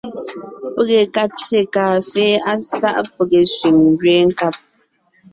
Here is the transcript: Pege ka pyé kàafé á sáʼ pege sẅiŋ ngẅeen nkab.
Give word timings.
Pege 0.73 1.01
ka 1.13 1.23
pyé 1.37 1.59
kàafé 1.73 2.25
á 2.51 2.53
sáʼ 2.77 2.97
pege 3.15 3.39
sẅiŋ 3.57 3.75
ngẅeen 3.91 4.27
nkab. 4.31 4.55